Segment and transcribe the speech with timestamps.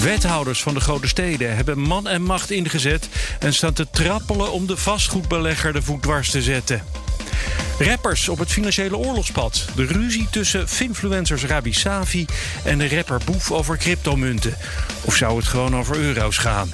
[0.00, 4.66] Wethouders van de grote steden hebben man en macht ingezet en staan te trappelen om
[4.66, 6.82] de vastgoedbelegger de voet dwars te zetten.
[7.78, 9.64] Rappers op het financiële oorlogspad.
[9.76, 12.26] De ruzie tussen finfluencers Rabi Savi
[12.64, 14.56] en de rapper Boef over cryptomunten.
[15.00, 16.72] Of zou het gewoon over euro's gaan?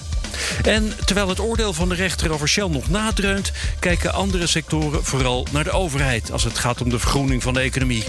[0.63, 5.47] En terwijl het oordeel van de rechter over Shell nog nadreunt, kijken andere sectoren vooral
[5.51, 8.05] naar de overheid als het gaat om de vergroening van de economie.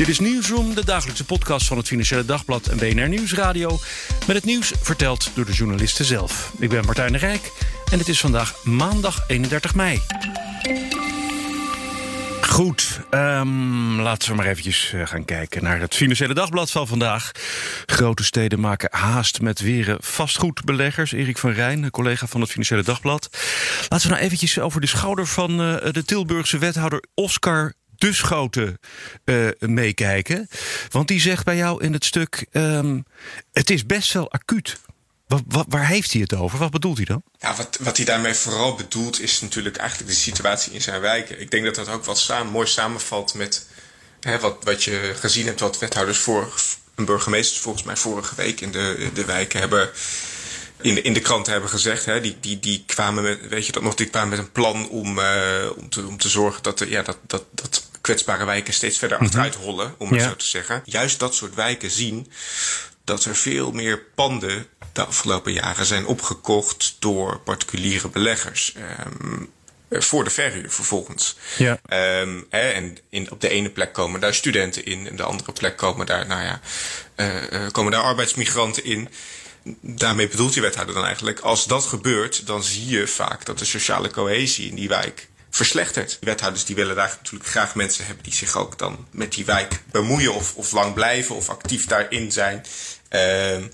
[0.00, 3.78] Dit is Nieuwsroom, de dagelijkse podcast van het Financiële Dagblad en BNR Nieuwsradio.
[4.26, 6.52] Met het nieuws verteld door de journalisten zelf.
[6.58, 7.52] Ik ben Martijn de Rijk
[7.92, 10.00] en het is vandaag maandag 31 mei.
[12.40, 17.30] Goed, um, laten we maar eventjes eh, gaan kijken naar het Financiële Dagblad van vandaag.
[17.86, 21.12] Grote steden maken haast met weren vastgoedbeleggers.
[21.12, 23.28] Erik van Rijn, collega van het Financiële Dagblad.
[23.88, 28.78] Laten we nou eventjes over de schouder van uh, de Tilburgse wethouder Oscar de Schoten
[29.24, 30.48] uh, meekijken.
[30.88, 33.04] Want die zegt bij jou in het stuk: um,
[33.52, 34.78] het is best wel acuut.
[35.26, 36.58] Wat, waar heeft hij het over?
[36.58, 37.22] Wat bedoelt hij dan?
[37.56, 41.40] Wat, wat hij daarmee vooral bedoelt is natuurlijk eigenlijk de situatie in zijn wijken.
[41.40, 43.66] Ik denk dat dat ook wat samen, mooi samenvalt met
[44.20, 46.54] hè, wat, wat je gezien hebt, wat wethouders voor
[46.94, 49.90] een burgemeester volgens mij vorige week in de, de wijken hebben
[50.80, 52.04] in de, in de kranten hebben gezegd.
[52.04, 54.88] Hè, die, die, die kwamen met, weet je dat nog, die kwamen met een plan
[54.88, 58.74] om, uh, om, te, om te zorgen dat, de, ja, dat, dat, dat kwetsbare wijken
[58.74, 59.38] steeds verder mm -hmm.
[59.38, 60.28] achteruit rollen, om het ja.
[60.28, 60.82] zo te zeggen.
[60.84, 62.32] Juist dat soort wijken zien
[63.04, 68.74] dat er veel meer panden de afgelopen jaren zijn opgekocht door particuliere beleggers.
[69.22, 69.50] Um,
[69.90, 71.36] voor de verhuur vervolgens.
[71.56, 71.80] Ja.
[72.20, 75.52] Um, hè, en in, op de ene plek komen daar studenten in, en de andere
[75.52, 76.60] plek komen daar, nou ja,
[77.16, 79.08] uh, komen daar arbeidsmigranten in.
[79.80, 83.64] Daarmee bedoelt die wethouder dan eigenlijk, als dat gebeurt, dan zie je vaak dat de
[83.64, 86.18] sociale cohesie in die wijk verslechtert.
[86.20, 89.82] Wethouders die willen daar natuurlijk graag mensen hebben die zich ook dan met die wijk
[89.90, 92.64] bemoeien of, of lang blijven of actief daarin zijn.
[93.10, 93.64] Uh,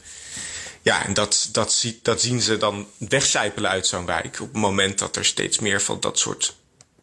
[0.82, 4.62] ja, en dat, dat, ziet, dat zien ze dan wegcijpelen uit zo'n wijk op het
[4.62, 6.56] moment dat er steeds meer van dat soort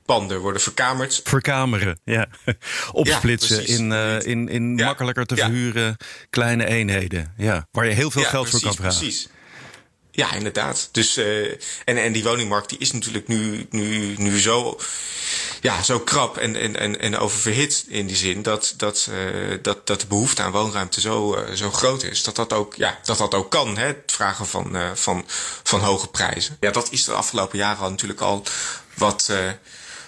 [0.06, 1.22] panden worden verkamerd.
[1.24, 2.28] Verkameren, ja.
[2.92, 5.98] Opsplitsen ja, in, uh, in, in ja, makkelijker te verhuren ja.
[6.30, 7.34] kleine eenheden.
[7.38, 9.00] Ja, waar je heel veel geld precies, voor kan vragen.
[9.00, 9.28] Precies.
[10.16, 10.90] Ja, inderdaad.
[10.92, 11.52] Dus, uh,
[11.86, 14.80] en, en die woningmarkt die is natuurlijk nu, nu, nu zo,
[15.62, 19.88] ja, zo krap en, en, en, en oververhit in die zin dat, dat, uh, dat,
[19.88, 22.24] dat de behoefte aan woonruimte zo, uh, zo groot is.
[22.24, 25.26] Dat dat ook, ja, dat dat ook kan, hè, het vragen van, van,
[25.64, 26.58] van hoge prijzen.
[26.60, 28.44] Ja, dat is de afgelopen jaren al natuurlijk al
[28.94, 29.32] wat,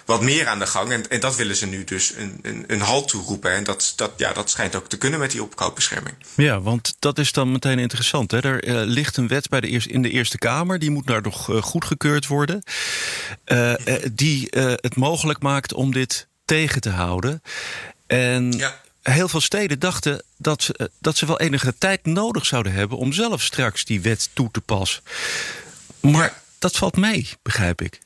[0.06, 0.92] wat meer aan de gang.
[0.92, 3.52] En, en dat willen ze nu dus een, een, een halt toeroepen.
[3.52, 6.16] En dat, dat, ja, dat schijnt ook te kunnen met die opkoopbescherming.
[6.34, 8.30] Ja, want dat is dan meteen interessant.
[8.30, 8.40] Hè?
[8.40, 10.78] Er uh, ligt een wet bij de eerste, in de Eerste Kamer.
[10.78, 12.62] Die moet daar nog uh, goedgekeurd worden.
[13.46, 13.74] Uh,
[14.12, 14.48] die
[14.80, 17.42] het mogelijk maakt om dit tegen te houden.
[18.06, 18.80] En ja.
[19.02, 22.98] heel veel steden dachten dat ze, dat ze wel enige tijd nodig zouden hebben...
[22.98, 25.02] om zelf straks die wet toe te passen.
[26.00, 26.42] Maar ja.
[26.58, 27.98] dat valt mee, begrijp ik.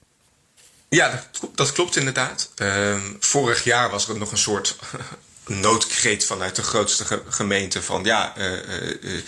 [0.90, 1.24] Ja,
[1.54, 2.50] dat, klopt inderdaad.
[2.62, 4.76] Uh, vorig jaar was er nog een soort
[5.44, 8.52] noodkreet vanuit de grootste ge gemeente van ja, uh,
[9.00, 9.22] uh,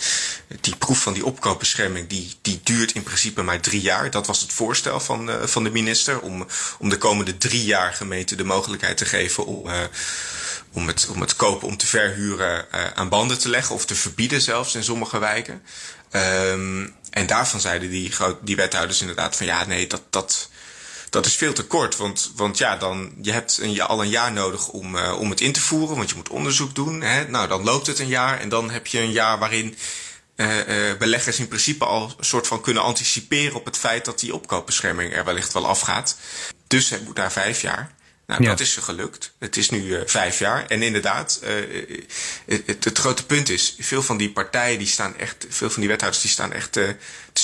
[0.61, 4.11] die proef van die opkoopbescherming die, die duurt in principe maar drie jaar.
[4.11, 6.47] Dat was het voorstel van, van de minister om,
[6.79, 9.69] om de komende drie jaar gemeente de mogelijkheid te geven om,
[10.73, 14.41] om, het, om het kopen, om te verhuren aan banden te leggen of te verbieden
[14.41, 15.61] zelfs in sommige wijken.
[16.11, 20.49] Um, en daarvan zeiden die, die wethouders inderdaad van ja, nee, dat, dat,
[21.13, 21.97] dat is veel te kort.
[21.97, 25.41] Want, want ja, dan, je hebt een, al een jaar nodig om, uh, om het
[25.41, 25.95] in te voeren.
[25.95, 27.01] Want je moet onderzoek doen.
[27.01, 27.27] Hè?
[27.27, 28.39] Nou, dan loopt het een jaar.
[28.39, 29.77] En dan heb je een jaar waarin
[30.35, 34.19] uh, uh, beleggers in principe al een soort van kunnen anticiperen op het feit dat
[34.19, 36.17] die opkoopbescherming er wellicht wel afgaat.
[36.67, 37.93] Dus het moet daar vijf jaar.
[38.27, 38.49] Nou, ja.
[38.49, 39.33] dat is ze gelukt.
[39.39, 40.65] Het is nu uh, vijf jaar.
[40.67, 41.39] En inderdaad,
[42.45, 45.79] het, het, het, grote punt is, veel van die partijen die staan echt, veel van
[45.79, 46.79] die wethouders die staan echt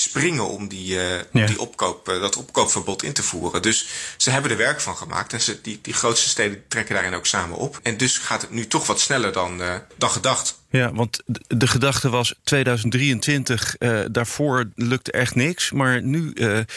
[0.02, 1.24] springen om die, ja.
[1.34, 3.62] om die opkoop, dat opkoopverbod in te voeren.
[3.62, 3.88] Dus
[4.18, 7.26] ze hebben er werk van gemaakt en ze, die, die grootste steden trekken daarin ook
[7.26, 7.80] samen op.
[7.84, 9.62] En dus gaat het nu toch wat sneller dan,
[9.98, 10.58] dan gedacht.
[10.72, 15.72] Ja, want de gedachte was 2023, uh, daarvoor lukte echt niks.
[15.72, 16.32] Maar nu,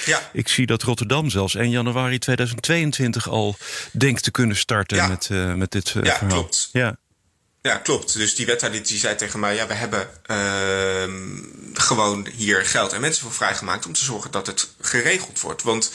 [0.04, 0.30] ja.
[0.32, 3.56] ik zie dat Rotterdam zelfs 1 januari 2022 al
[3.92, 5.06] denkt te kunnen starten ja.
[5.06, 6.28] met, met dit ja, verhaal.
[6.28, 6.68] Klopt.
[6.72, 6.96] Ja,
[7.62, 8.16] Ja, klopt.
[8.16, 11.14] Dus die wethouder die zei tegen mij: ja, we hebben uh,
[11.74, 15.62] gewoon hier geld en mensen voor vrijgemaakt om te zorgen dat het geregeld wordt.
[15.62, 15.92] Want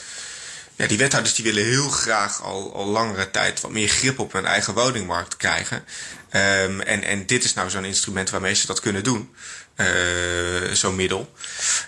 [0.76, 4.34] ja, die wethouders die willen heel graag al, al langere tijd wat meer grip op
[4.34, 5.78] hun eigen woningmarkt krijgen.
[6.32, 9.36] Um, en, en dit is nou zo'n instrument waarmee ze dat kunnen doen.
[9.76, 11.34] Uh, zo'n middel.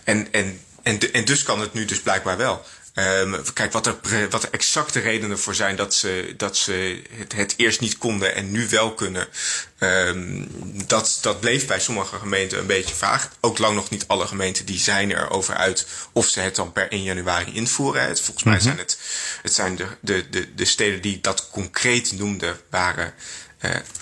[0.04, 2.66] En, en, en, en dus kan het nu dus blijkbaar wel.
[2.96, 3.96] Um, kijk, wat er,
[4.30, 8.36] wat er exacte redenen voor zijn dat ze, dat ze het, het eerst niet konden
[8.36, 9.28] en nu wel kunnen,
[9.80, 10.48] um,
[10.88, 13.30] dat, dat bleef bij sommige gemeenten een beetje vaag.
[13.40, 16.92] Ook lang nog niet alle gemeenten die zijn erover uit of ze het dan per
[16.92, 18.08] 1 januari invoeren.
[18.08, 19.00] Het, volgens mij zijn het,
[19.42, 23.14] het zijn de, de, de, de steden die dat concreet noemden, waren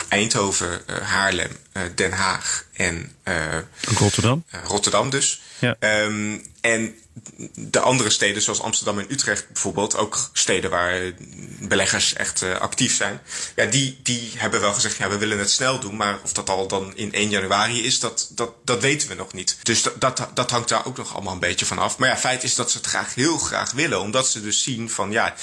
[0.08, 3.16] Eindhoven, uh, Haarlem, uh, Den Haag en
[3.98, 4.44] Rotterdam.
[4.64, 5.42] Rotterdam dus.
[5.60, 5.76] Ja.
[5.80, 6.96] Um, en
[7.56, 11.12] de andere steden, zoals Amsterdam en Utrecht bijvoorbeeld, ook steden waar
[11.60, 13.22] beleggers echt uh, actief zijn,
[13.56, 16.50] ja, die, die hebben wel gezegd, ja, we willen het snel doen, maar of dat
[16.50, 19.58] al dan in 1 januari is, dat, dat, dat weten we nog niet.
[19.64, 21.98] Dus dat, dat, dat hangt daar ook nog allemaal een beetje van af.
[21.98, 24.90] Maar ja, feit is dat ze het graag heel graag willen, omdat ze dus zien
[24.90, 25.36] van, ja,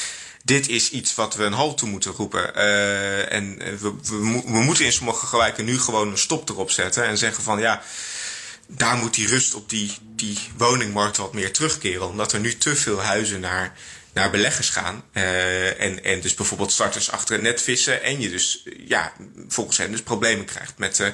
[0.44, 2.52] dit is iets wat we een halt toe moeten roepen.
[2.56, 7.04] Uh, en we, we, we moeten in sommige wijken nu gewoon een stop erop zetten
[7.04, 7.82] en zeggen van, ja,
[8.66, 12.08] daar moet die rust op die, die woningmarkt wat meer terugkeren.
[12.08, 13.76] Omdat er nu te veel huizen naar,
[14.14, 15.04] naar beleggers gaan.
[15.12, 18.02] Uh, en, en dus bijvoorbeeld starters achter het net vissen.
[18.02, 19.12] En je dus, ja,
[19.48, 21.08] volgens hen dus problemen krijgt met, uh,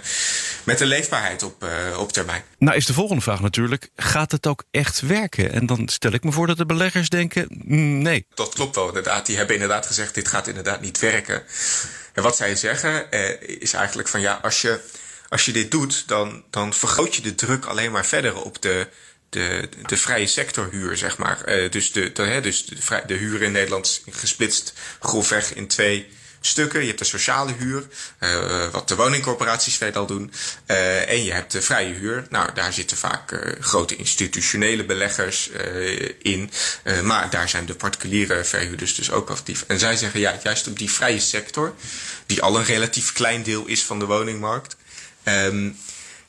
[0.65, 2.43] met de leefbaarheid op, uh, op termijn.
[2.59, 5.53] Nou is de volgende vraag natuurlijk, gaat het ook echt werken?
[5.53, 7.47] En dan stel ik me voor dat de beleggers denken,
[8.03, 8.27] nee.
[8.35, 9.27] Dat klopt wel inderdaad.
[9.27, 11.43] Die hebben inderdaad gezegd, dit gaat inderdaad niet werken.
[12.13, 13.11] En wat zij zeggen
[13.61, 14.81] is eigenlijk van, ja, als je
[15.31, 18.89] als je dit doet, dan, dan vergroot je de druk alleen maar verder op de,
[19.31, 21.43] de, de vrije sectorhuur, zeg maar.
[21.49, 26.09] Uh, dus de, de, hè, dus de, de huur in Nederland gesplitst grofweg in twee
[26.41, 26.81] stukken.
[26.81, 27.87] Je hebt de sociale huur,
[28.21, 30.33] uh, wat de woningcorporaties veelal doen.
[30.67, 32.27] Uh, en je hebt de vrije huur.
[32.31, 35.51] Nou, daar zitten vaak grote institutionele beleggers
[36.23, 36.51] in.
[37.03, 39.65] maar daar zijn de particuliere verhuurders dus ook actief.
[39.67, 41.75] En zij zeggen, ja, juist op die vrije sector,
[42.27, 44.77] die al een relatief klein deel is van de woningmarkt,
[45.25, 45.77] Um,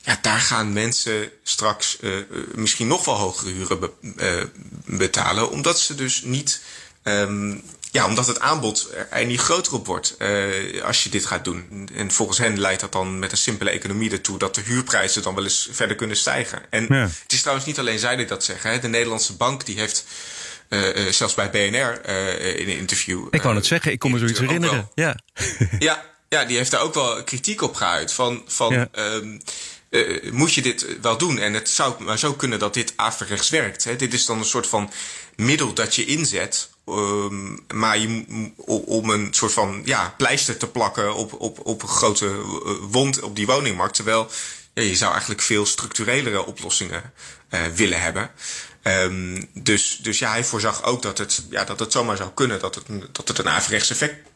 [0.02, 2.16] ja, daar gaan mensen straks uh,
[2.54, 6.62] misschien nog wel hogere huren be uh, betalen, omdat ze dus niet.
[7.02, 11.44] Um, ja, omdat het aanbod er niet groter op wordt uh, als je dit gaat
[11.44, 11.88] doen.
[11.94, 15.34] En volgens hen leidt dat dan met een simpele economie ertoe dat de huurprijzen dan
[15.34, 16.62] wel eens verder kunnen stijgen.
[16.70, 17.08] En ja.
[17.22, 18.70] het is trouwens niet alleen zij die dat zeggen.
[18.70, 18.78] Hè.
[18.78, 20.04] De Nederlandse bank die heeft
[20.68, 23.26] uh, zelfs bij BNR uh, in een interview.
[23.30, 24.90] Ik wou het zeggen, ik kon me zoiets herinneren.
[24.94, 25.16] Ja.
[25.78, 28.12] ja, ja, die heeft daar ook wel kritiek op geuit.
[28.12, 28.88] Van, van ja.
[29.14, 29.40] um,
[29.92, 31.38] uh, moet je dit wel doen?
[31.38, 33.84] En het zou maar zo kunnen dat dit averechts werkt.
[33.84, 33.96] Hè?
[33.96, 34.90] Dit is dan een soort van
[35.36, 36.70] middel dat je inzet.
[36.86, 38.24] Um, maar je,
[38.86, 42.26] om een soort van ja, pleister te plakken op, op, op een grote
[42.80, 43.94] wond op die woningmarkt.
[43.94, 44.30] Terwijl
[44.74, 47.12] je zou eigenlijk veel structurelere oplossingen
[47.74, 48.30] willen hebben.
[48.82, 52.60] Um, dus, dus ja, hij voorzag ook dat het, ja, dat het zomaar zou kunnen
[52.60, 54.31] dat het, dat het een averechts effect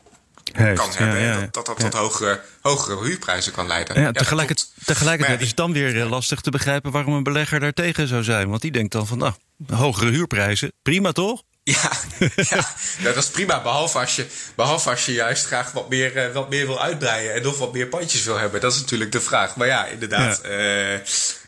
[0.53, 1.21] heeft, kan hebben.
[1.21, 4.01] Ja, ja, dat dat, dat tot hogere, hogere huurprijzen kan leiden.
[4.01, 8.09] Ja, tegelijkertijd, tegelijkertijd is het dan weer lastig te begrijpen waarom een belegger daar tegen
[8.09, 8.49] zou zijn.
[8.49, 9.33] Want die denkt dan van, nou,
[9.67, 11.43] hogere huurprijzen, prima toch?
[11.75, 11.91] Ja,
[12.37, 13.63] ja, ja, dat is prima.
[13.63, 17.35] Behalve als je, behalve als je juist graag wat meer, uh, wat meer wil uitbreiden
[17.35, 18.61] en nog wat meer pandjes wil hebben.
[18.61, 19.57] Dat is natuurlijk de vraag.
[19.57, 20.41] Maar ja, inderdaad.
[20.43, 20.49] Ja.
[20.51, 20.99] Uh,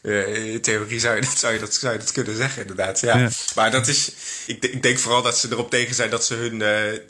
[0.02, 3.00] uh, in theorie zou je, dat, zou, je dat, zou je dat kunnen zeggen, inderdaad.
[3.00, 3.18] Ja.
[3.18, 3.28] ja.
[3.54, 4.12] Maar dat is.
[4.46, 6.58] Ik, ik, denk vooral dat ze erop tegen zijn dat ze, hun,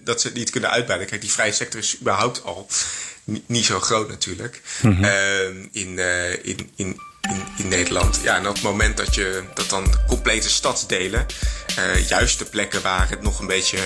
[0.05, 1.09] dat ze het niet kunnen uitbreiden.
[1.09, 2.67] Kijk, die vrije sector is überhaupt al
[3.25, 4.63] niet, niet zo groot natuurlijk.
[4.83, 5.69] Mm -hmm.
[5.73, 5.99] in,
[6.43, 8.21] in, in, in, in, Nederland.
[8.23, 11.27] Ja, en op het moment dat je dat dan complete stadsdelen,
[11.79, 13.79] uh, juist de plekken waar het nog een beetje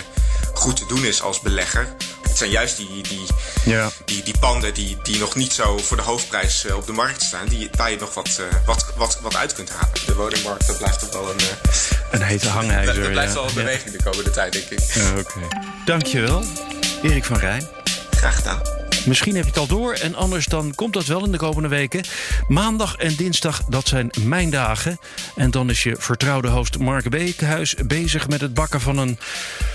[0.55, 1.89] goed te doen is als belegger.
[2.23, 3.27] Het zijn juist die, die,
[3.65, 3.91] ja.
[4.05, 7.23] die, die panden die, die nog niet zo voor de hoofdprijs uh, op de markt
[7.23, 10.07] staan, die, waar je nog wat, uh, wat, wat, wat uit kunt halen.
[10.07, 11.41] De woningmarkt, dat blijft toch wel een.
[12.11, 12.95] een hete hangijzer.
[12.95, 13.39] Dat, dat blijft ja.
[13.39, 14.95] wel een beweging de komende tijd, denk ik.
[14.95, 15.21] Ja, Oké.
[15.21, 15.49] Okay.
[15.85, 16.45] Dankjewel,
[17.03, 17.69] Erik van Rijn.
[18.11, 18.82] Graag gedaan.
[19.07, 21.69] Misschien heb je het al door en anders dan komt dat wel in de komende
[21.69, 22.05] weken.
[22.49, 24.99] Maandag en dinsdag, dat zijn mijn dagen.
[25.37, 29.19] En dan is je vertrouwde host Mark Beekhuis bezig met het bakken van een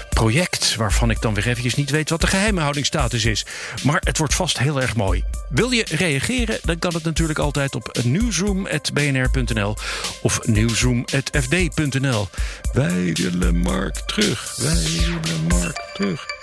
[0.10, 0.76] project...
[0.76, 3.46] waarvan ik dan weer eventjes niet weet wat de geheimhoudingsstatus is.
[3.84, 5.24] Maar het wordt vast heel erg mooi.
[5.50, 6.60] Wil je reageren?
[6.64, 9.76] Dan kan het natuurlijk altijd op nieuwsroom.bnr.nl
[10.22, 12.28] of nieuwsroom.fd.nl.
[12.74, 14.56] Wij willen Mark terug.
[14.56, 16.37] Wij willen Mark terug.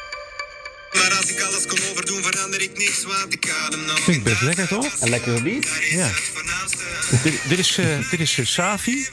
[0.95, 4.05] Maar als ik alles kon overdoen, verander ik niks, want ik adem nog.
[4.05, 5.01] Klinkt best lekker, toch?
[5.01, 5.67] Een lekkere beat.
[5.91, 6.11] Ja.
[7.23, 9.09] dit, dit, is, uh, dit is uh, Safi.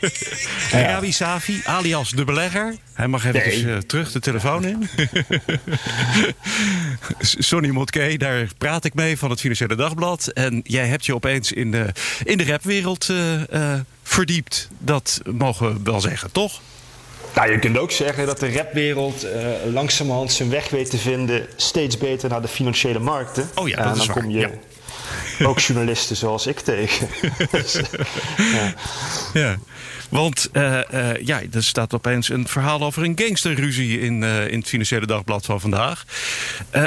[0.70, 2.76] Rabi Safi, alias de belegger.
[2.92, 3.62] Hij mag even nee.
[3.62, 4.88] uh, terug de telefoon in.
[7.48, 10.26] Sonny Motke, daar praat ik mee van het Financiële Dagblad.
[10.26, 11.92] En jij hebt je opeens in de,
[12.24, 13.10] in de rapwereld
[14.02, 14.68] verdiept.
[14.78, 16.60] Dat mogen we wel zeggen, toch?
[17.36, 19.32] Nou, je kunt ook zeggen dat de rapwereld uh,
[19.72, 23.50] langzamerhand zijn weg weet te vinden steeds beter naar de financiële markten.
[23.54, 24.38] Oh ja, dat en dan kom je
[25.38, 25.46] ja.
[25.48, 27.08] ook journalisten zoals ik tegen.
[27.50, 27.80] dus,
[28.36, 28.74] ja.
[29.32, 29.56] ja.
[30.08, 34.68] Want uh, uh, ja, er staat opeens een verhaal over een gangsterruzie in, in het
[34.68, 36.04] Financiële Dagblad van vandaag.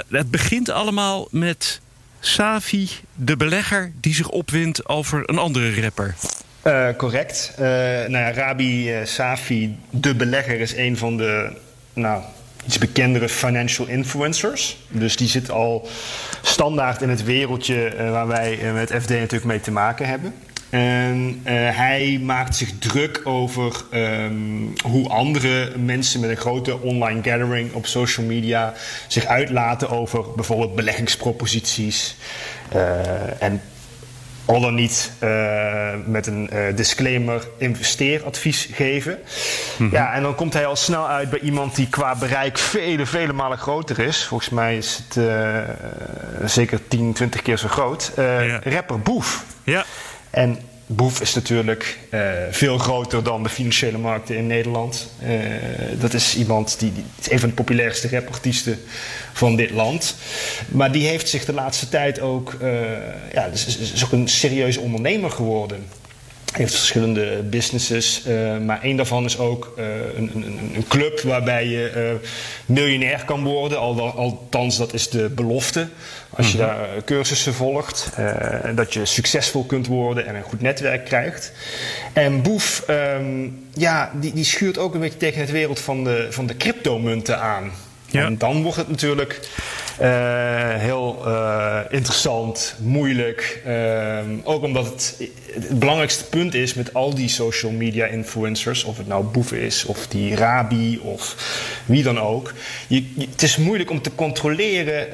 [0.10, 1.82] het begint allemaal met
[2.20, 6.16] Savi, de belegger, die zich opwindt over een andere rapper.
[6.70, 7.52] Uh, correct.
[7.60, 7.66] Uh,
[8.08, 11.52] nou Rabi uh, Safi, de belegger, is een van de
[11.94, 12.22] nou,
[12.66, 14.78] iets bekendere financial influencers.
[14.90, 15.88] Dus die zit al
[16.42, 20.34] standaard in het wereldje waar wij met FD natuurlijk mee te maken hebben.
[20.70, 27.74] En hij maakt zich druk over um, hoe andere mensen met een grote online gathering
[27.74, 28.74] op social media
[29.08, 32.16] zich uitlaten over bijvoorbeeld beleggingsproposities
[33.40, 33.62] en
[34.50, 39.12] al dan niet uh, met een uh, disclaimer investeeradvies geven.
[39.12, 39.96] Mm -hmm.
[39.98, 43.34] Ja, en dan komt hij al snel uit bij iemand die qua bereik vele, vele
[43.34, 44.26] malen groter is.
[44.26, 45.60] Volgens mij is het uh,
[46.46, 48.12] zeker 10, 20 keer zo groot.
[48.16, 48.60] Ja.
[48.64, 49.46] Rapper Boef.
[49.64, 49.86] Ja.
[50.30, 50.60] En
[50.92, 55.10] Boef is natuurlijk uh, veel groter dan de financiële markten in Nederland.
[55.24, 55.30] Uh,
[56.00, 58.80] dat is iemand die, die is een van de populairste rapartiesten
[59.34, 60.16] van dit land.
[60.68, 62.82] Maar die heeft zich de laatste tijd ook, uh,
[63.34, 65.88] ja, is, is ook een serieuze ondernemer geworden
[66.52, 69.86] heeft verschillende businesses, uh, maar één daarvan is ook uh,
[70.18, 72.28] een, een, een, club waarbij je uh,
[72.66, 73.80] miljonair kan worden.
[73.80, 75.88] Al, althans, dat is de belofte.
[76.30, 76.76] Als je mm -hmm.
[76.76, 78.10] daar cursussen volgt,
[78.76, 81.52] dat je succesvol kunt worden en een goed netwerk krijgt.
[82.14, 86.28] En Boef, um, ja, die, die schuurt ook een beetje tegen het wereld van de,
[86.30, 87.72] van de cryptomunten aan.
[88.06, 88.26] Ja.
[88.26, 89.40] En dan wordt het natuurlijk
[90.78, 93.62] heel uh, interessant, moeilijk.
[93.68, 98.98] Uh, ook omdat het het belangrijkste punt is met al die social media influencers, of
[98.98, 101.36] het nou Boef is, of die Rabi, of
[101.86, 102.54] wie dan ook.
[102.88, 105.08] Je, je, het is moeilijk om te controleren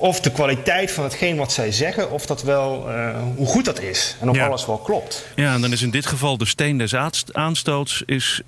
[0.00, 2.88] of de kwaliteit van hetgeen wat zij zeggen, of dat wel,
[3.36, 4.16] hoe goed dat is.
[4.20, 4.46] En of ja.
[4.46, 5.26] alles wel klopt.
[5.34, 6.94] Ja, en dan is in dit geval de steen des
[7.32, 8.42] aanstoots is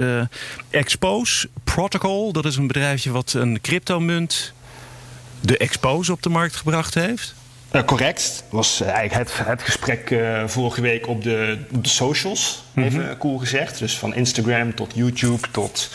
[0.70, 2.32] Expose Protocol.
[2.32, 4.52] Dat is een bedrijfje wat een cryptomunt
[5.40, 7.34] de Expose op de markt gebracht heeft?
[7.72, 8.36] Uh, correct.
[8.42, 12.82] Dat was eigenlijk het, het gesprek uh, vorige week op de, op de socials, mm
[12.82, 13.00] -hmm.
[13.00, 13.78] even cool gezegd.
[13.78, 15.90] Dus van Instagram tot YouTube tot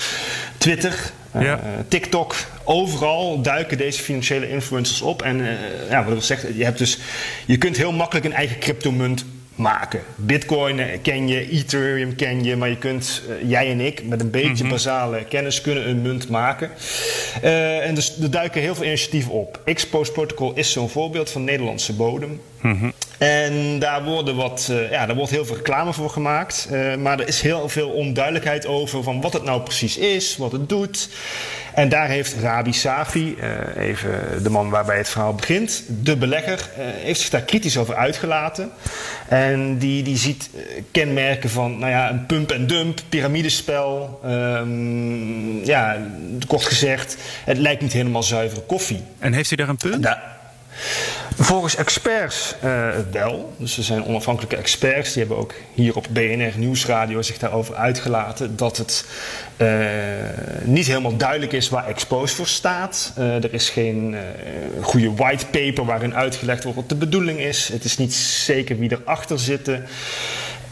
[0.58, 1.60] Twitter, ja.
[1.88, 2.36] TikTok.
[2.64, 5.22] Overal duiken deze financiële influencers op.
[5.22, 5.58] En
[5.90, 6.98] ja, wat ik zeg, je, hebt dus,
[7.46, 10.02] je kunt heel makkelijk een eigen cryptomunt maken.
[10.16, 14.32] Bitcoin ken je, Ethereum ken je, maar je kunt, uh, jij en ik, met een
[14.32, 14.70] beetje mm -hmm.
[14.70, 16.70] basale kennis kunnen een munt maken.
[17.44, 19.60] Uh, en dus er duiken heel veel initiatieven op.
[19.66, 22.42] Expose Protocol is zo'n voorbeeld van Nederlandse bodem.
[22.62, 22.94] Mm -hmm.
[23.18, 26.70] En daar, worden wat, uh, ja, daar wordt heel veel reclame voor gemaakt.
[27.00, 30.70] maar er is heel veel onduidelijkheid over van wat het nou precies is, wat het
[30.70, 31.10] doet.
[31.74, 33.38] En daar heeft Rabi Safi,
[33.78, 38.72] even de man waarbij het verhaal begint, de belegger, heeft zich daar kritisch over uitgelaten.
[39.52, 44.20] En die, die ziet uh, kenmerken van nou ja, een pump en dump, piramidespel.
[44.26, 45.98] Um, ja,
[46.48, 49.02] kort gezegd, het lijkt niet helemaal zuivere koffie.
[49.20, 50.04] En heeft hij daar een punt?
[50.04, 50.24] Ja.
[51.38, 53.54] Volgens experts uh, wel.
[53.58, 55.14] Dus er zijn onafhankelijke experts.
[55.14, 58.56] Die hebben ook hier op BNR Nieuwsradio zich daarover uitgelaten.
[58.56, 59.06] Dat het
[59.58, 59.68] uh,
[60.64, 63.14] niet helemaal duidelijk is waar Expose voor staat.
[63.18, 64.16] Uh, er is geen
[64.82, 67.68] goede white paper waarin uitgelegd wordt wat de bedoeling is.
[67.68, 69.86] Het is niet zeker wie erachter zitten.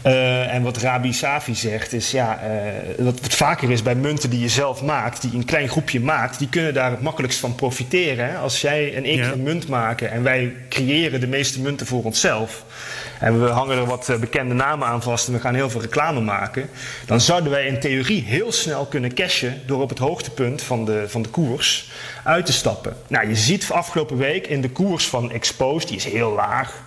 [0.06, 4.30] Uh, en wat Rabi Safi zegt is, ja, uh, dat wat vaker is bij munten
[4.30, 7.54] die je zelf maakt, die een klein groepje maakt, die kunnen daar het makkelijkst van
[7.54, 8.28] profiteren.
[8.28, 8.36] Hè?
[8.36, 9.32] Als jij en ik ja.
[9.32, 12.64] een munt maken en wij creëren de meeste munten voor onszelf.
[13.18, 16.20] En we hangen er wat bekende namen aan vast en we gaan heel veel reclame
[16.20, 16.68] maken.
[17.06, 21.04] Dan zouden wij in theorie heel snel kunnen cashen door op het hoogtepunt van de,
[21.06, 21.90] van de koers
[22.24, 22.96] uit te stappen.
[23.08, 26.82] Nou, je ziet afgelopen week in de koers van Expose, die is heel laag.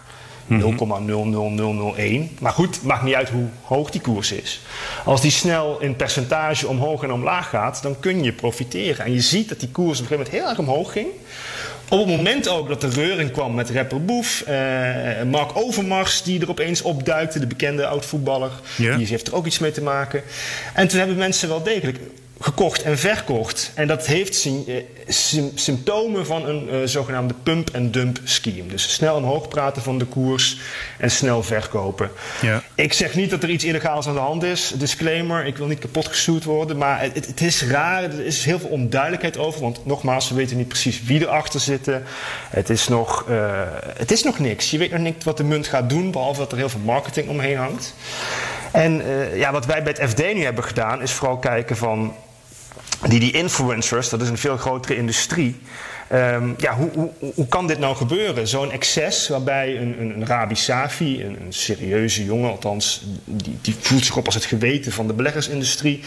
[0.47, 2.39] 0,00001.
[2.39, 4.61] Maar goed, maakt niet uit hoe hoog die koers is.
[5.05, 9.05] Als die snel in percentage omhoog en omlaag gaat, dan kun je profiteren.
[9.05, 11.07] En je ziet dat die koers op een gegeven moment heel erg omhoog ging.
[11.89, 14.55] Op het moment ook dat de reuring kwam met rapper Boef, eh,
[15.31, 18.97] Mark Overmars die er opeens opduikte, de bekende oud-voetballer, ja.
[18.97, 20.23] die heeft er ook iets mee te maken.
[20.73, 21.99] En toen hebben mensen wel degelijk
[22.39, 23.71] gekocht en verkocht.
[23.73, 24.83] En dat heeft eh,
[25.55, 28.67] symptomen van een uh, zogenaamde pump-and-dump scheme.
[28.67, 30.59] Dus snel omhoog praten van de koers
[30.97, 32.11] en snel verkopen.
[32.41, 32.63] Ja.
[32.75, 34.73] Ik zeg niet dat er iets illegaals aan de hand is.
[34.75, 36.77] Disclaimer, ik wil niet kapot gesuurd worden.
[36.77, 39.61] Maar het, het, is raar, er is heel veel onduidelijkheid over.
[39.61, 41.89] Want nogmaals, we weten niet precies wie erachter zit.
[42.49, 43.61] Het is nog, uh,
[43.97, 44.71] het is nog niks.
[44.71, 47.29] Je weet nog niet wat de munt gaat doen, behalve dat er heel veel marketing
[47.29, 47.93] omheen hangt.
[48.71, 52.15] En uh, ja, wat wij bij het FD nu hebben gedaan, is vooral kijken van
[53.09, 55.55] die, die influencers, dat is een veel grotere industrie.
[56.13, 58.47] Um, ja, hoe, hoe, hoe, kan dit nou gebeuren?
[58.47, 63.75] Zo'n excess waarbij een, een, een Rabi Safi, een, een, serieuze jongen, althans, die, die,
[63.79, 66.03] voelt zich op als het geweten van de beleggersindustrie,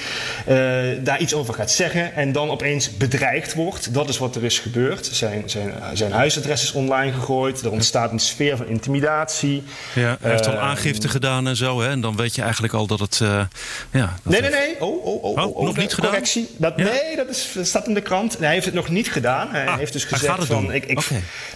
[0.48, 0.56] uh,
[1.00, 3.94] daar iets over gaat zeggen en dan opeens bedreigd wordt.
[3.94, 5.06] Dat is wat er is gebeurd.
[5.06, 9.62] Zijn, zijn, zijn huisadres is online gegooid, er ontstaat een sfeer van intimidatie.
[9.94, 11.88] Ja, hij heeft al uh, aangifte gedaan en zo, hè?
[11.88, 13.20] en dan weet je eigenlijk al dat het.
[13.22, 13.40] Uh,
[13.90, 14.80] ja, dat nee, nee, nee.
[14.80, 16.12] Oh, oh, oh, oh, oh nog niet gedaan?
[16.58, 16.84] Dat, ja?
[16.84, 18.38] Nee, dat, is, dat staat in de krant.
[18.38, 19.48] hij heeft het nog niet gedaan.
[19.50, 19.76] Hij ah.
[19.76, 20.72] heeft dus gezegd van...
[20.72, 21.00] Ik, ik,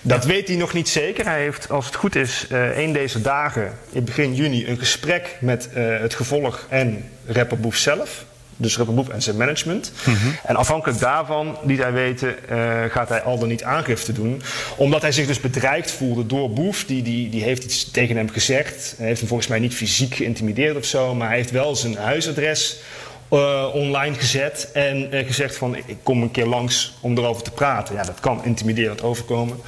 [0.02, 1.24] Dat weet hij nog niet zeker.
[1.24, 4.66] Hij heeft, als het goed is, uh, een deze dagen, in begin juni...
[4.66, 8.24] een gesprek met uh, het gevolg en rapper Boef zelf.
[8.56, 9.92] Dus rapper Boef en zijn management.
[10.04, 10.36] Mm -hmm.
[10.44, 14.42] En afhankelijk daarvan, liet hij weten, uh, gaat hij al dan niet aangifte doen.
[14.76, 16.84] Omdat hij zich dus bedreigd voelde door Boef.
[16.84, 18.94] Die, die, die heeft iets tegen hem gezegd.
[18.96, 21.14] Hij heeft hem volgens mij niet fysiek geïntimideerd of zo.
[21.14, 22.76] Maar hij heeft wel zijn huisadres
[23.32, 27.50] uh, online gezet en uh, gezegd van ik kom een keer langs om erover te
[27.50, 27.94] praten.
[27.94, 29.60] Ja, dat kan intimiderend overkomen.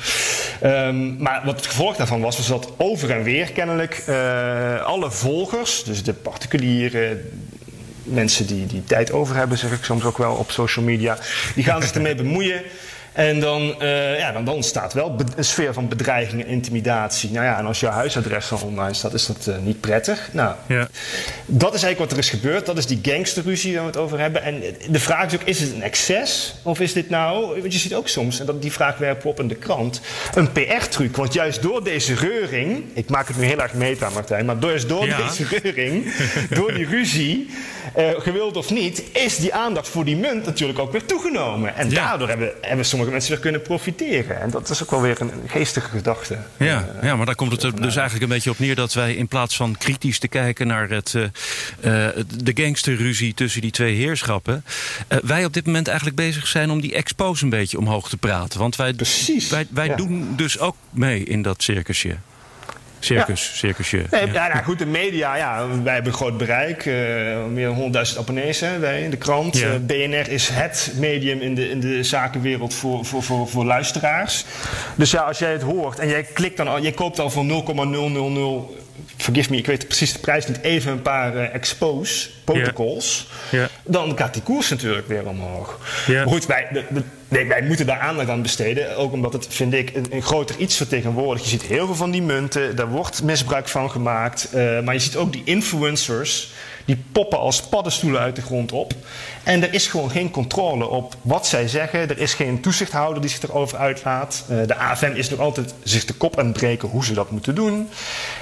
[0.63, 5.11] Um, maar wat het gevolg daarvan was, was dat over en weer kennelijk uh, alle
[5.11, 7.21] volgers, dus de particuliere
[8.03, 11.19] mensen die, die tijd over hebben, zeg ik soms ook wel op social media,
[11.55, 12.63] die gaan zich ermee bemoeien.
[13.15, 17.31] En dan, uh, ja, dan, dan ontstaat wel een sfeer van bedreiging en intimidatie.
[17.31, 20.29] Nou ja, en als jouw huisadres dan online staat, is dat uh, niet prettig.
[20.33, 20.89] Nou, ja.
[21.47, 22.67] dat is eigenlijk wat er is gebeurd.
[22.67, 24.43] Dat is die gangsterruzie waar we het over hebben.
[24.43, 26.55] En de vraag is ook, is het een excess?
[26.63, 29.29] Of is dit nou, want je ziet ook soms, en dat, die vraag werpen we
[29.29, 30.01] op in de krant,
[30.35, 31.17] een PR-truc.
[31.17, 34.89] Want juist door deze reuring, ik maak het nu heel erg meta Martijn, maar juist
[34.89, 35.17] door ja.
[35.17, 36.15] deze reuring,
[36.59, 37.49] door die ruzie,
[37.97, 41.77] uh, gewild of niet, is die aandacht voor die munt natuurlijk ook weer toegenomen.
[41.77, 41.95] En ja.
[41.95, 44.41] daardoor hebben, hebben sommige mensen er kunnen profiteren.
[44.41, 46.39] En dat is ook wel weer een geestige gedachte.
[46.57, 48.93] Ja, uh, ja maar daar komt het er dus eigenlijk een beetje op neer dat
[48.93, 51.27] wij in plaats van kritisch te kijken naar het, uh,
[51.81, 54.65] de gangsterruzie tussen die twee heerschappen,
[55.23, 58.59] wij op dit moment eigenlijk bezig zijn om die expose een beetje omhoog te praten.
[58.59, 59.97] Want wij, Precies, wij, wij ja.
[59.97, 62.17] doen dus ook mee in dat circusje.
[63.05, 63.57] Circus, ja.
[63.57, 64.05] circusje.
[64.11, 64.49] Nee, ja.
[64.49, 66.85] nou goed, de media, ja, wij hebben een groot bereik.
[66.85, 66.95] Uh,
[67.45, 69.59] meer dan 100.000 abonnees hè, wij in de krant.
[69.59, 69.73] Ja.
[69.73, 74.45] Uh, BNR is het medium in de, in de zakenwereld voor, voor, voor, voor luisteraars.
[74.95, 77.45] Dus ja, als jij het hoort en jij klikt dan al, jij koopt al voor
[77.45, 78.84] 0,000
[79.17, 83.53] forgive me, ik weet precies de prijs niet, even een paar uh, expose protocols, yeah.
[83.53, 83.69] Yeah.
[83.85, 85.79] dan gaat die koers natuurlijk weer omhoog.
[86.07, 86.25] Yeah.
[86.25, 89.47] Maar goed, wij, de, de, nee, wij moeten daar aandacht aan besteden, ook omdat het,
[89.51, 91.45] vind ik, een, een, groter iets vertegenwoordigt.
[91.45, 95.01] Je ziet heel veel van die munten, daar wordt misbruik van gemaakt, uh, maar je
[95.01, 96.53] ziet ook die influencers,
[96.85, 98.93] die poppen als paddenstoelen uit de grond op.
[99.43, 102.01] En er is gewoon geen controle op wat zij zeggen.
[102.01, 104.45] Er is geen toezichthouder die zich erover uitlaat.
[104.51, 107.31] Uh, de AFM is nog altijd zich de kop aan het breken hoe ze dat
[107.31, 107.89] moeten doen.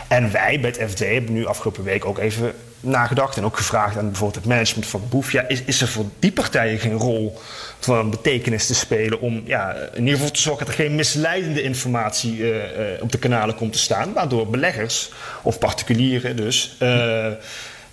[0.08, 3.96] En wij bij het FD hebben nu afgelopen week ook even nagedacht en ook gevraagd
[3.96, 5.32] aan bijvoorbeeld het management van Boef.
[5.32, 7.38] Is, is er voor die partijen geen rol
[7.78, 11.62] van betekenis te spelen om ja, in ieder geval te zorgen dat er geen misleidende
[11.62, 12.62] informatie uh, uh,
[13.00, 15.10] op de kanalen komt te staan, waardoor beleggers
[15.42, 16.76] of particulieren dus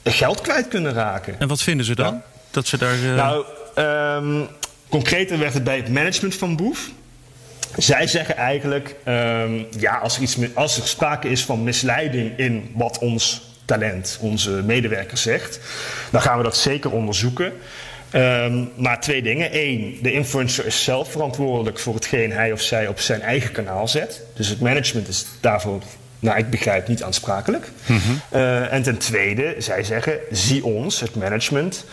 [0.03, 1.35] geld kwijt kunnen raken.
[1.39, 2.13] En wat vinden ze dan?
[2.13, 2.23] Ja.
[2.51, 2.97] Dat ze daar.
[2.97, 4.47] Nou, um,
[4.89, 6.89] concreter werd het bij het management van Boef.
[7.77, 12.71] Zij zeggen eigenlijk, um, ja, als er, iets, als er sprake is van misleiding in
[12.75, 15.59] wat ons talent, onze medewerker zegt,
[16.11, 17.53] dan gaan we dat zeker onderzoeken.
[18.13, 19.49] Um, maar twee dingen.
[19.51, 23.87] Eén, de influencer is zelf verantwoordelijk voor hetgeen hij of zij op zijn eigen kanaal
[23.87, 24.21] zet.
[24.33, 25.81] Dus het management is daarvoor,
[26.19, 27.71] nou ik begrijp, niet aansprakelijk.
[27.85, 28.21] Mm -hmm.
[28.33, 31.85] uh, en ten tweede, zij zeggen, zie ons, het management,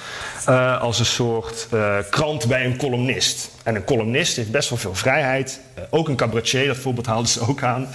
[0.49, 3.51] uh, als een soort uh, krant bij een columnist.
[3.63, 5.61] En een columnist heeft best wel veel vrijheid.
[5.91, 7.89] Ook een cabaretier, dat voorbeeld haalden ze ook aan.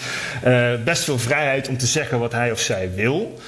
[0.84, 3.40] best veel vrijheid om te zeggen wat hij of zij wil.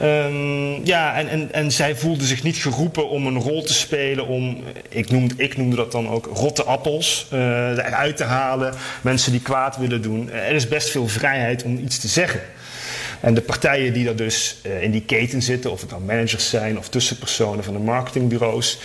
[0.00, 4.26] Um, ja, en, en, en zij voelde zich niet geroepen om een rol te spelen
[4.26, 7.38] om, ik noemde, ik noemde dat dan ook, rotte appels uh,
[7.70, 8.74] eruit te halen.
[9.02, 10.30] Mensen die kwaad willen doen.
[10.30, 12.40] Er is best veel vrijheid om iets te zeggen.
[13.20, 16.50] En de partijen die er dus uh, in die keten zitten, of het nou managers
[16.50, 18.78] zijn of tussenpersonen van de marketingbureaus,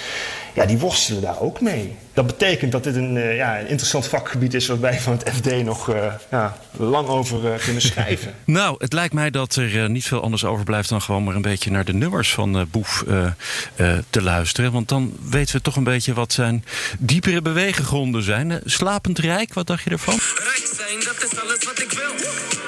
[0.57, 1.95] ja, die worstelen daar ook mee.
[2.13, 5.29] dat betekent dat dit een, uh, ja, een interessant vakgebied is waar wij van het
[5.35, 8.33] FD nog uh, ja, lang over uh, kunnen schrijven.
[8.45, 11.71] nou, het lijkt mij dat er niet veel anders overblijft dan gewoon maar een beetje
[11.71, 13.03] naar de nummers van Boef
[14.09, 14.71] te luisteren.
[14.71, 16.65] Want dan weten we toch een beetje wat zijn
[16.99, 18.61] diepere beweeggronden zijn.
[18.65, 20.19] Slapend Rijk, wat dacht je ervan?
[20.35, 22.66] Rijk zijn, dat is alles wat ik wil.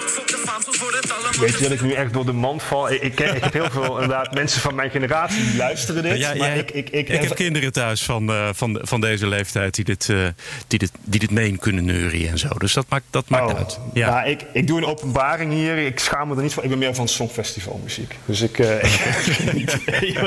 [1.40, 2.92] Weet je dat ik nu echt door de mand val?
[2.92, 6.18] Ik, ik, ik heb heel veel inderdaad, mensen van mijn generatie die luisteren dit.
[6.18, 9.86] Ja, maar ik, ik, ik, heb kinderen thuis van, uh, van, van deze leeftijd die
[9.86, 10.28] dit, uh,
[10.68, 12.48] die, dit, die dit mee kunnen neuren en zo.
[12.58, 13.80] Dus dat maakt, dat maakt oh, uit.
[13.94, 14.10] Ja.
[14.10, 15.78] Nou, ik, ik doe een openbaring hier.
[15.78, 16.64] Ik schaam me er niet van.
[16.64, 18.16] Ik ben meer van songfestivalmuziek.
[18.26, 18.58] Dus ik.
[18.70, 20.26] Uh,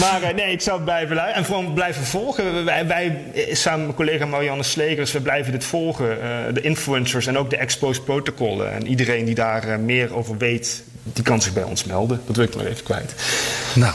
[0.00, 1.42] maar nee, ik zou het blijven luisteren.
[1.42, 2.64] En vooral blijven volgen.
[2.64, 6.18] Wij, wij samen met mijn collega Marianne Slegers, we blijven dit volgen.
[6.54, 8.83] de influencers en ook de exposed protocollen.
[8.84, 12.20] En iedereen die daar uh, meer over weet, die kan zich bij ons melden.
[12.26, 13.14] Dat wil ik maar even kwijt.
[13.74, 13.94] Nou,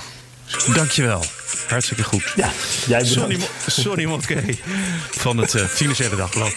[0.74, 1.24] dankjewel.
[1.68, 2.34] Hartstikke goed.
[2.36, 2.52] Ja,
[2.88, 4.44] jij Sonny, Sonny Montke
[5.12, 6.54] van het uh, Financiële Dagblad.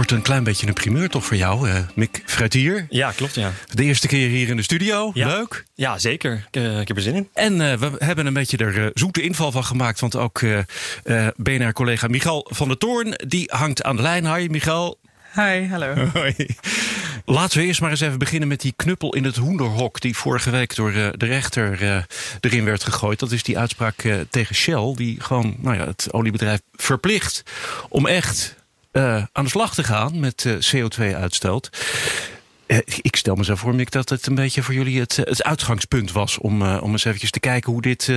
[0.00, 2.86] Wordt een klein beetje een primeur toch voor jou, uh, Mick Fruitier?
[2.90, 3.52] Ja, klopt ja.
[3.72, 5.10] De eerste keer hier in de studio.
[5.14, 5.64] Leuk.
[5.74, 6.46] Ja, zeker.
[6.50, 7.28] Ik, uh, ik, heb er zin in.
[7.34, 10.00] En uh, we hebben een beetje er zoete inval van gemaakt.
[10.00, 10.42] Want ook
[11.36, 14.34] BNR-collega Michal van der Toorn, die hangt aan de lijn.
[14.34, 14.98] Hi, Michal.
[15.34, 15.94] Hi, hallo.
[16.12, 16.34] Hoi.
[17.24, 20.00] Laten we eerst maar eens even beginnen met die knuppel in het hoenderhok...
[20.00, 22.06] die vorige week door de rechter
[22.40, 23.18] erin werd gegooid.
[23.18, 24.92] Dat is die uitspraak tegen Shell...
[24.96, 27.42] die gewoon nou ja, het oliebedrijf verplicht
[27.88, 28.58] om echt
[28.92, 31.70] uh, aan de slag te gaan met uh, CO2-uitstoot.
[32.70, 35.42] Uh, ik stel me zo voor, Mick, dat het een beetje voor jullie het, het
[35.42, 36.38] uitgangspunt was...
[36.38, 38.12] om, om eens eventjes te kijken hoe dit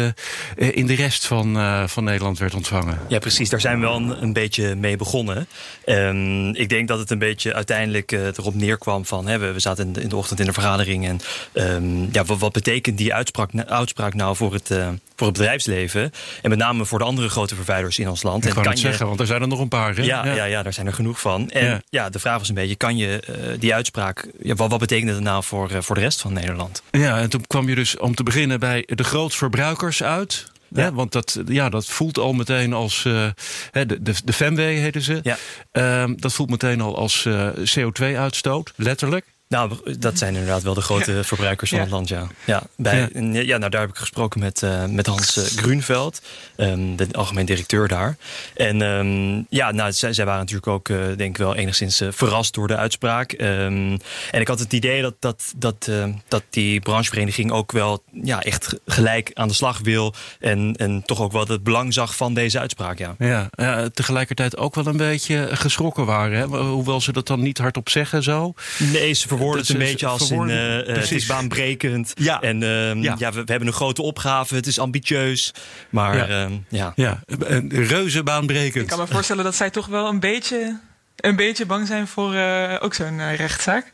[0.56, 1.58] in de rest van,
[1.90, 3.00] van Nederland werd ontvangen.
[3.08, 3.50] Ja, precies.
[3.50, 5.48] Daar zijn we wel een, een beetje mee begonnen.
[5.86, 9.28] Um, ik denk dat het een beetje uiteindelijk erop neerkwam van...
[9.28, 11.20] Hè, we, we zaten in de, in de, ochtend in de vergadering en
[11.54, 14.72] um, ja, wat, wat, betekent die uitspraak, uitspraak nou voor het
[15.16, 16.12] voor het bedrijfsleven.
[16.42, 18.46] En met name voor de andere grote vervuilers in ons land.
[18.46, 19.96] Ik kan het zeggen, want er zijn er nog een paar.
[19.96, 20.04] Hè?
[20.04, 20.44] Ja, ja.
[20.44, 21.50] Ja, daar zijn er genoeg van.
[21.50, 23.20] En ja, de vraag was een beetje, kan je
[23.60, 24.28] die uitspraak...
[24.44, 26.82] Ja, wat, wat betekent het nou voor, uh, voor de rest van Nederland?
[26.92, 30.52] Ja, en toen kwam je dus om te beginnen bij de grootverbruikers uit...
[30.76, 30.94] Ja.
[30.94, 33.04] want dat, ja, dat voelt al meteen als.
[33.06, 33.28] Uh,
[33.72, 35.20] de, de, de Femway heten ze.
[35.24, 35.38] Ja.
[35.74, 39.26] Uh, dat voelt meteen al als uh, CO2-uitstoot, letterlijk.
[39.54, 42.28] Nou, dat zijn inderdaad wel de grote verbruikers van het land, ja.
[42.46, 43.58] Ja, bij, ja.
[43.58, 46.22] nou, daar heb ik gesproken met, uh, met Hans uh, Grunveld,
[46.58, 48.18] um, de algemeen directeur daar.
[48.56, 52.54] En um, ja, nou, zij, zij, waren natuurlijk ook, uh, denk ik wel, enigszins verrast
[52.54, 53.32] door de uitspraak.
[53.32, 53.98] Um,
[54.32, 55.90] en ik had het idee dat, dat, dat,
[56.28, 60.14] dat die branchevereniging ook wel ja, echt gelijk aan de slag wil.
[60.40, 63.16] En, en toch ook wel het belang zag van deze uitspraak, ja.
[63.20, 66.38] Ja, ja tegelijkertijd ook wel een beetje geschrokken waren.
[66.38, 66.46] Hè?
[66.46, 68.54] Hoewel ze dat dan niet hardop zeggen zo.
[68.78, 72.12] Nee, ze verwoorden het een beetje als in, uh, het is baanbrekend.
[72.16, 72.42] Ja.
[72.42, 73.16] En uh, ja.
[73.18, 75.54] ja we, we, hebben een grote opgave, het is ambitieus.
[75.90, 76.94] Maar ja, uh, ja.
[76.96, 77.20] ja.
[77.40, 78.84] een reuze baanbrekend.
[78.84, 80.80] Ik kan me voorstellen dat zij toch wel een beetje
[81.16, 83.92] een beetje bang zijn voor uh, ook zo'n uh, rechtszaak.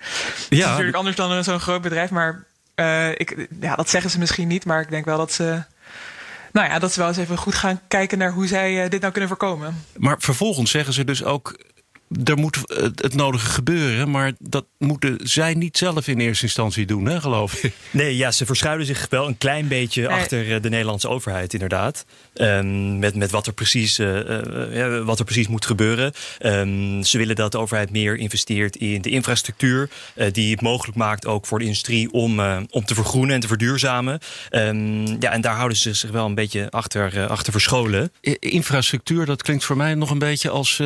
[0.49, 0.57] Ja.
[0.57, 4.47] is natuurlijk anders dan zo'n groot bedrijf, maar uh, ik, ja, dat zeggen ze misschien
[4.47, 5.63] niet, maar ik denk wel dat ze.
[6.51, 9.11] Nou ja, dat ze wel eens even goed gaan kijken naar hoe zij dit nou
[9.11, 9.83] kunnen voorkomen.
[9.97, 11.57] Maar vervolgens zeggen ze dus ook
[12.23, 12.57] er moet
[12.95, 17.63] het nodige gebeuren, maar dat moeten zij niet zelf in eerste instantie doen, hè, geloof
[17.63, 17.73] ik.
[17.91, 22.05] Nee, ja, ze verschuilen zich wel een klein beetje achter eh, de Nederlandse overheid, inderdaad.
[22.35, 24.27] Um, met, met wat, er precies, uh,
[24.73, 26.13] uh, wat er precies moet gebeuren.
[26.41, 30.97] Um, ze willen dat de overheid meer investeert in de infrastructuur, uh, die het mogelijk
[30.97, 34.19] maakt ook voor de industrie om, om te vergroenen en te verduurzamen.
[34.51, 38.11] Um, ja, en daar houden ze zich wel een beetje achter, achter verscholen.
[38.39, 40.81] infrastructuur, dat klinkt voor mij nog een beetje als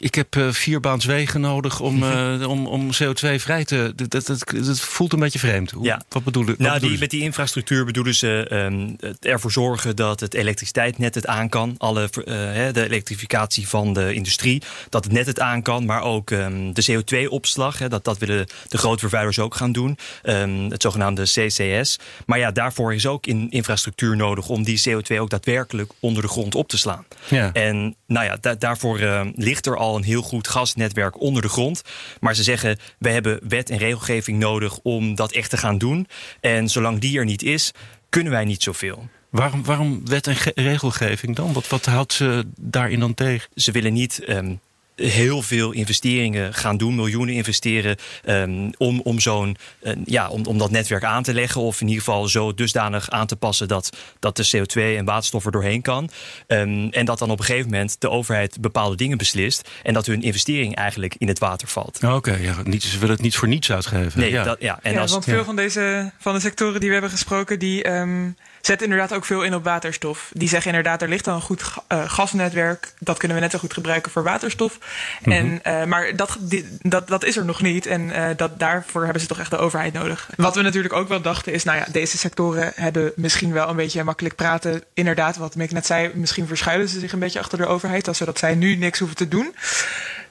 [0.00, 3.92] ik heb uh, vier baans wegen nodig om, uh, om, om CO2 vrij te.
[3.96, 5.70] Dat, dat, dat, voelt een beetje vreemd.
[5.70, 6.00] Hoe, ja.
[6.08, 11.14] Wat bedoelen Nou, die, met die infrastructuur bedoelen ze um, ervoor zorgen dat het elektriciteitsnet
[11.14, 11.74] het aan kan.
[11.78, 12.24] Alle, uh,
[12.72, 14.62] de elektrificatie van de industrie.
[14.88, 15.84] Dat het net het aan kan.
[15.84, 17.78] Maar ook um, de CO2-opslag.
[17.88, 19.98] Dat, dat willen de grote vervuilers ook gaan doen.
[20.22, 21.98] Um, het zogenaamde CCS.
[22.26, 26.28] Maar ja, daarvoor is ook in infrastructuur nodig om die CO2 ook daadwerkelijk onder de
[26.28, 27.04] grond op te slaan.
[27.28, 27.52] Ja.
[27.52, 29.00] En nou ja, da daarvoor
[29.34, 31.82] ligt er al een heel goed gasnetwerk onder de grond.
[32.20, 36.06] Maar ze zeggen, we hebben wet en regelgeving nodig om dat echt te gaan doen.
[36.40, 37.72] En zolang die er niet is,
[38.08, 39.08] kunnen wij niet zoveel.
[39.30, 41.52] Waarom, waarom wet en regelgeving dan?
[41.52, 43.48] Wat, wat houdt ze daarin dan tegen?
[43.54, 44.60] Ze willen niet um,
[45.00, 49.56] heel veel investeringen gaan doen, miljoenen investeren, um, om, om, zo'n,
[50.04, 51.60] ja, om, om dat netwerk aan te leggen.
[51.60, 55.44] Of in ieder geval zo dusdanig aan te passen dat, dat de CO2 en waterstof
[55.44, 56.10] er doorheen kan.
[56.46, 59.68] Um, en dat dan op een gegeven moment de overheid bepaalde dingen beslist.
[59.82, 61.98] En dat hun investering eigenlijk in het water valt.
[62.04, 64.20] Oké, ja, niet, ze willen het niet voor niets uitgeven.
[64.20, 64.44] Nee, ja.
[64.44, 64.78] Dat, ja.
[64.82, 68.36] En als, want veel van, deze, van de sectoren die we hebben gesproken, die um,
[68.60, 70.30] zetten inderdaad ook veel in op waterstof.
[70.32, 72.92] Die zeggen inderdaad, er ligt al een goed uh, gasnetwerk.
[72.98, 74.78] Dat kunnen we net zo goed gebruiken voor waterstof.
[74.78, 75.60] Mm -hmm.
[75.64, 77.86] en, uh, maar dat, die, dat, dat is er nog niet.
[77.86, 80.28] En uh, dat, daarvoor hebben ze toch echt de overheid nodig.
[80.36, 83.76] Wat we natuurlijk ook wel dachten is, nou ja, deze sectoren hebben misschien wel een
[83.76, 84.82] beetje makkelijk praten.
[84.94, 88.08] Inderdaad, wat Mick net zei, misschien verschuilen ze zich een beetje achter de overheid.
[88.10, 89.54] Zodat zij nu niks hoeven te doen.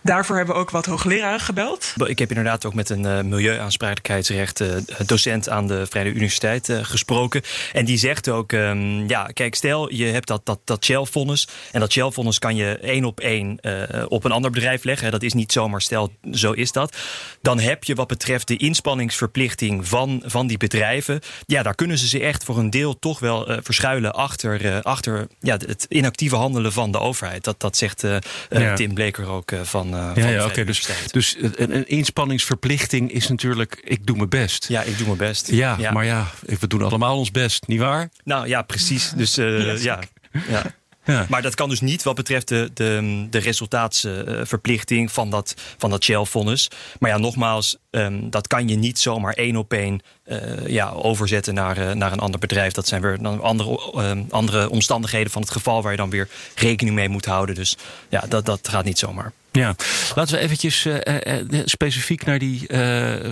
[0.01, 1.93] Daarvoor hebben we ook wat hoogleraren gebeld.
[2.05, 4.67] Ik heb inderdaad ook met een uh, milieuaansprakelijkheidsrecht uh,
[5.05, 7.41] docent aan de Vrije Universiteit uh, gesproken.
[7.73, 11.47] En die zegt ook, um, ja, kijk, stel je hebt dat, dat, dat Shell-vonnis.
[11.71, 13.59] En dat Shell-vonnis kan je één op één
[14.07, 15.11] op een ander bedrijf leggen.
[15.11, 16.95] Dat is niet zomaar stel, zo is dat.
[17.41, 21.19] Dan heb je wat betreft de inspanningsverplichting van, van die bedrijven.
[21.45, 25.57] Ja, daar kunnen ze zich echt voor een deel toch wel verschuilen achter, achter ja,
[25.65, 27.43] het inactieve handelen van de overheid.
[27.43, 28.01] Dat, dat zegt
[28.49, 28.75] ja.
[28.75, 30.63] Tim Bleker ook van uh, ja, ja oké.
[30.63, 34.67] Dus, dus een, een, inspanningsverplichting is natuurlijk, ik doe mijn best.
[34.67, 35.51] Ja, ik doe mijn best.
[35.51, 36.27] Ja, ja, maar ja,
[36.59, 38.09] we doen allemaal ons best, niet waar?
[38.23, 39.11] Nou ja, precies.
[39.19, 39.99] Dus uh, ja.
[40.47, 40.63] ja.
[41.11, 41.25] Ja.
[41.29, 46.03] Maar dat kan dus niet wat betreft de, de, de resultaatsverplichting van dat, van dat
[46.03, 46.67] Shell-vonnis.
[46.99, 51.53] Maar ja, nogmaals, um, dat kan je niet zomaar één op één uh, ja, overzetten
[51.53, 52.73] naar, uh, naar een ander bedrijf.
[52.73, 56.27] Dat zijn weer dan andere, uh, andere omstandigheden van het geval waar je dan weer
[56.55, 57.55] rekening mee moet houden.
[57.55, 57.77] Dus
[58.09, 59.31] ja, dat, dat gaat niet zomaar.
[59.51, 59.75] Ja,
[60.15, 62.67] laten we eventjes uh, uh, specifiek naar die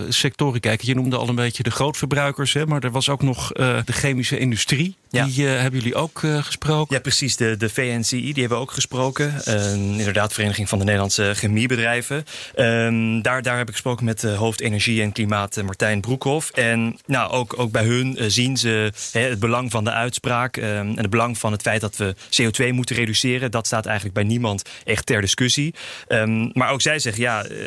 [0.09, 0.87] sectoren kijken.
[0.87, 4.37] Je noemde al een beetje de grootverbruikers, hè, maar er was ook nog de chemische
[4.39, 4.95] industrie.
[5.09, 5.25] Ja.
[5.25, 6.95] Die hebben jullie ook gesproken?
[6.95, 7.35] Ja, precies.
[7.35, 9.33] De, de VNCI, die hebben we ook gesproken.
[9.73, 12.25] inderdaad, Vereniging van de Nederlandse Chemiebedrijven.
[12.55, 16.49] Ehm, daar, daar heb ik gesproken met hoofd Energie en Klimaat Martijn Broekhoff.
[16.49, 20.63] En nou, ook, ook bij hun zien ze hè, het belang van de uitspraak um,
[20.63, 23.51] en het belang van het feit dat we CO2 moeten reduceren.
[23.51, 25.73] Dat staat eigenlijk bij niemand echt ter discussie.
[26.07, 27.57] Um, maar ook zij zeggen, ja, uh,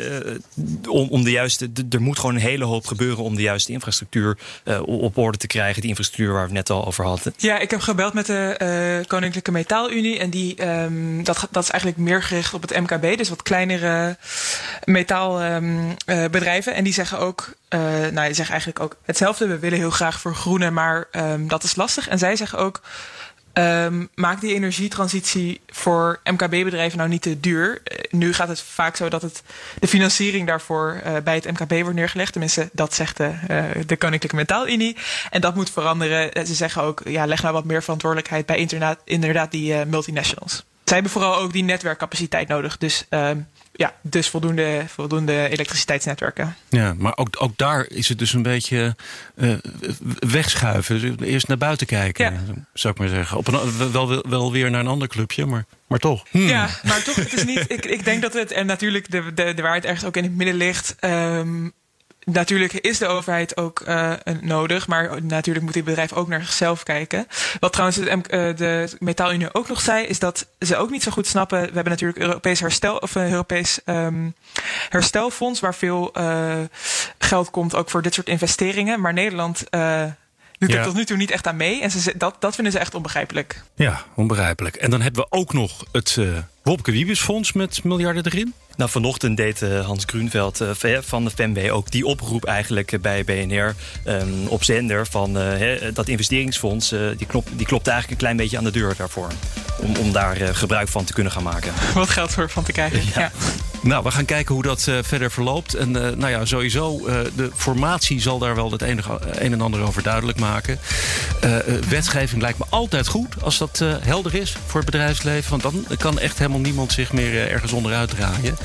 [0.89, 4.37] om, om de juiste, er moet gewoon een hele hoop gebeuren om de juiste infrastructuur
[4.65, 5.81] uh, op orde te krijgen.
[5.81, 7.30] Die infrastructuur waar we het net al over hadden.
[7.37, 8.59] Ja, ik heb gebeld met de
[9.01, 10.19] uh, Koninklijke Metaalunie.
[10.19, 13.17] En die, um, dat, dat is eigenlijk meer gericht op het MKB.
[13.17, 14.17] Dus wat kleinere
[14.83, 16.71] metaalbedrijven.
[16.71, 19.47] Um, en die zeggen ook, nou, die zeggen eigenlijk ook hetzelfde.
[19.47, 21.07] We willen heel graag vergroenen, maar
[21.39, 22.07] dat is lastig.
[22.07, 22.81] En zij zeggen ook.
[23.53, 27.81] Um, maak die energietransitie voor MKB-bedrijven nou niet te duur.
[27.83, 29.43] Uh, nu gaat het vaak zo dat het,
[29.79, 32.31] de financiering daarvoor uh, bij het MKB wordt neergelegd.
[32.31, 34.97] Tenminste, dat zegt de, uh, de Koninklijke Metaalunie.
[35.29, 36.47] En dat moet veranderen.
[36.47, 38.67] Ze zeggen ook, ja, leg nou wat meer verantwoordelijkheid bij
[39.03, 40.63] inderdaad, die multinationals.
[40.83, 42.77] Zij hebben vooral ook die netwerkcapaciteit nodig.
[42.77, 46.55] Dus um, ja, dus voldoende, voldoende elektriciteitsnetwerken.
[46.69, 48.95] Ja, maar ook, ook daar is het dus een beetje
[49.35, 49.57] uh,
[50.19, 51.17] wegschuiven.
[51.17, 52.39] Dus eerst naar buiten kijken, ja.
[52.73, 53.37] zou ik maar zeggen.
[53.37, 56.25] Op een, wel, wel weer naar een ander clubje, maar, maar toch.
[56.29, 56.47] Hmm.
[56.47, 57.65] Ja, maar toch, het is niet.
[57.67, 60.35] ik, ik denk dat het, en natuurlijk de, de, de waarheid ergens ook in het
[60.35, 60.95] midden ligt.
[61.01, 61.73] Um,
[62.25, 66.83] Natuurlijk is de overheid ook uh, nodig, maar natuurlijk moet dit bedrijf ook naar zichzelf
[66.83, 67.27] kijken.
[67.59, 71.11] Wat trouwens de, uh, de Metaalunie ook nog zei, is dat ze ook niet zo
[71.11, 71.59] goed snappen.
[71.59, 74.35] We hebben natuurlijk Europees herstel of een Europees um,
[74.89, 76.53] herstelfonds, waar veel uh,
[77.17, 79.01] geld komt ook voor dit soort investeringen.
[79.01, 80.77] Maar Nederland doet ja.
[80.77, 81.81] er tot nu toe niet echt aan mee.
[81.81, 83.61] En ze, dat, dat vinden ze echt onbegrijpelijk.
[83.75, 84.75] Ja, onbegrijpelijk.
[84.75, 86.17] En dan hebben we ook nog het
[86.63, 88.53] Wopke Wiebesfonds met miljarden erin.
[88.75, 93.23] Nou, vanochtend deed uh, Hans Grunveld uh, van de FEMW ook die oproep eigenlijk bij
[93.23, 96.89] BNR um, op zender van he, dat investeringsfonds.
[97.17, 99.27] die, klopt, die klopt eigenlijk een klein beetje aan de deur daarvoor.
[99.79, 101.73] Om, om daar gebruik van te kunnen gaan maken.
[101.93, 103.01] Wat geld voor van te krijgen.
[103.13, 103.21] Ja.
[103.21, 103.31] ja.
[103.81, 105.73] Nou, we gaan kijken hoe dat uh, verder verloopt.
[105.73, 109.61] En uh, nou ja, sowieso, uh, de formatie zal daar wel het enige, een en
[109.61, 110.79] ander over duidelijk maken.
[111.89, 115.49] wetgeving lijkt me altijd goed als dat helder is voor het bedrijfsleven.
[115.49, 118.57] Want dan kan echt helemaal niemand zich meer ergens onderuit draaien.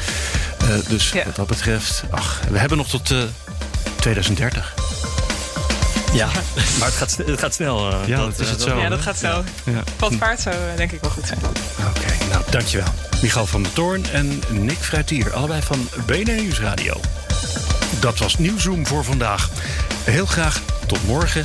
[0.89, 1.25] dus ja.
[1.25, 3.15] wat dat betreft, ach, we hebben nog tot
[4.01, 4.75] 2030.
[6.17, 6.27] Ja,
[6.79, 7.93] maar het gaat, het gaat snel.
[7.93, 8.79] Uh, ja, dat, is het zo.
[8.79, 9.45] Ja, dat gaat zo.
[9.65, 10.09] Ja.
[10.19, 11.39] Paard zou denk ik wel goed zijn.
[11.39, 12.87] Oké, okay, nou dankjewel.
[13.23, 17.01] Michal van der Toorn en Nick Fruitier, allebei van BNR Nieuwsradio.
[18.01, 19.51] Dat was Nieuwsroom voor vandaag.
[20.05, 21.45] Heel graag tot morgen.